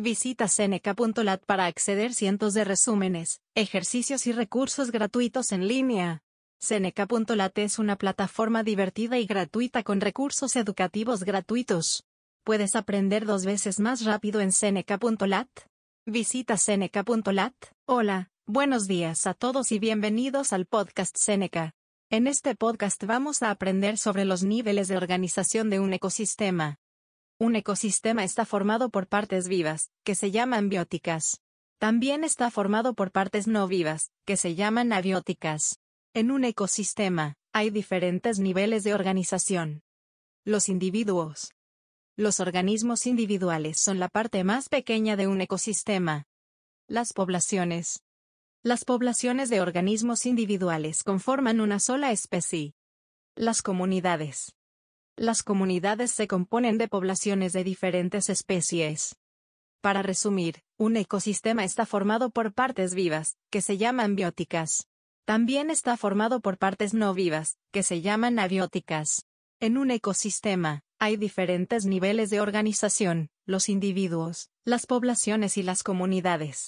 Visita 0.00 0.46
Seneca.lat 0.46 1.44
para 1.44 1.66
acceder 1.66 2.14
cientos 2.14 2.54
de 2.54 2.62
resúmenes, 2.62 3.40
ejercicios 3.56 4.28
y 4.28 4.32
recursos 4.32 4.92
gratuitos 4.92 5.50
en 5.50 5.66
línea. 5.66 6.22
Seneca.lat 6.60 7.58
es 7.58 7.80
una 7.80 7.96
plataforma 7.96 8.62
divertida 8.62 9.18
y 9.18 9.26
gratuita 9.26 9.82
con 9.82 10.00
recursos 10.00 10.54
educativos 10.54 11.24
gratuitos. 11.24 12.04
¿Puedes 12.44 12.76
aprender 12.76 13.26
dos 13.26 13.44
veces 13.44 13.80
más 13.80 14.04
rápido 14.04 14.40
en 14.40 14.52
Seneca.lat? 14.52 15.48
Visita 16.06 16.56
Seneca.lat. 16.56 17.54
Hola, 17.84 18.30
buenos 18.46 18.86
días 18.86 19.26
a 19.26 19.34
todos 19.34 19.72
y 19.72 19.80
bienvenidos 19.80 20.52
al 20.52 20.66
podcast 20.66 21.16
Seneca. 21.18 21.72
En 22.08 22.28
este 22.28 22.54
podcast 22.54 23.02
vamos 23.02 23.42
a 23.42 23.50
aprender 23.50 23.98
sobre 23.98 24.24
los 24.24 24.44
niveles 24.44 24.86
de 24.86 24.96
organización 24.96 25.70
de 25.70 25.80
un 25.80 25.92
ecosistema. 25.92 26.78
Un 27.40 27.54
ecosistema 27.54 28.24
está 28.24 28.44
formado 28.44 28.90
por 28.90 29.06
partes 29.06 29.46
vivas, 29.46 29.92
que 30.02 30.16
se 30.16 30.32
llaman 30.32 30.68
bióticas. 30.68 31.40
También 31.78 32.24
está 32.24 32.50
formado 32.50 32.94
por 32.94 33.12
partes 33.12 33.46
no 33.46 33.68
vivas, 33.68 34.10
que 34.24 34.36
se 34.36 34.56
llaman 34.56 34.92
abióticas. 34.92 35.78
En 36.14 36.32
un 36.32 36.42
ecosistema, 36.42 37.36
hay 37.52 37.70
diferentes 37.70 38.40
niveles 38.40 38.82
de 38.82 38.92
organización. 38.92 39.82
Los 40.44 40.68
individuos. 40.68 41.52
Los 42.16 42.40
organismos 42.40 43.06
individuales 43.06 43.78
son 43.78 44.00
la 44.00 44.08
parte 44.08 44.42
más 44.42 44.68
pequeña 44.68 45.14
de 45.14 45.28
un 45.28 45.40
ecosistema. 45.40 46.24
Las 46.88 47.12
poblaciones. 47.12 48.02
Las 48.64 48.84
poblaciones 48.84 49.48
de 49.48 49.60
organismos 49.60 50.26
individuales 50.26 51.04
conforman 51.04 51.60
una 51.60 51.78
sola 51.78 52.10
especie. 52.10 52.74
Las 53.36 53.62
comunidades. 53.62 54.57
Las 55.18 55.42
comunidades 55.42 56.12
se 56.12 56.28
componen 56.28 56.78
de 56.78 56.86
poblaciones 56.86 57.52
de 57.52 57.64
diferentes 57.64 58.28
especies. 58.28 59.16
Para 59.80 60.00
resumir, 60.00 60.62
un 60.76 60.96
ecosistema 60.96 61.64
está 61.64 61.86
formado 61.86 62.30
por 62.30 62.52
partes 62.52 62.94
vivas, 62.94 63.36
que 63.50 63.60
se 63.60 63.78
llaman 63.78 64.14
bióticas. 64.14 64.86
También 65.24 65.70
está 65.70 65.96
formado 65.96 66.40
por 66.40 66.56
partes 66.56 66.94
no 66.94 67.14
vivas, 67.14 67.58
que 67.72 67.82
se 67.82 68.00
llaman 68.00 68.38
abióticas. 68.38 69.26
En 69.58 69.76
un 69.76 69.90
ecosistema, 69.90 70.82
hay 71.00 71.16
diferentes 71.16 71.84
niveles 71.84 72.30
de 72.30 72.40
organización, 72.40 73.28
los 73.44 73.68
individuos, 73.68 74.50
las 74.64 74.86
poblaciones 74.86 75.56
y 75.56 75.64
las 75.64 75.82
comunidades. 75.82 76.66